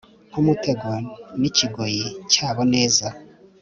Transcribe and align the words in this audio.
nkumutego 0.29 0.89
nikigoyi 1.39 2.05
cyabo 2.31 2.61
neza 2.73 3.07